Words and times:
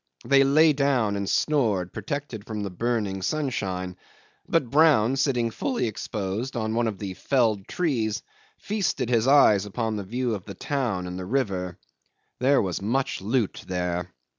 They 0.25 0.43
lay 0.43 0.73
down 0.73 1.15
and 1.15 1.29
snored, 1.29 1.93
protected 1.93 2.47
from 2.47 2.63
the 2.63 2.71
burning 2.71 3.21
sunshine; 3.21 3.97
but 4.49 4.71
Brown, 4.71 5.15
sitting 5.15 5.51
fully 5.51 5.85
exposed 5.85 6.55
on 6.57 6.73
one 6.73 6.87
of 6.87 6.97
the 6.97 7.13
felled 7.13 7.67
trees, 7.67 8.23
feasted 8.57 9.09
his 9.11 9.27
eyes 9.27 9.67
upon 9.67 9.97
the 9.97 10.03
view 10.03 10.33
of 10.33 10.45
the 10.45 10.55
town 10.55 11.05
and 11.05 11.19
the 11.19 11.25
river. 11.27 11.77
There 12.39 12.63
was 12.63 12.81
much 12.81 13.21
loot 13.21 13.63
there. 13.67 14.11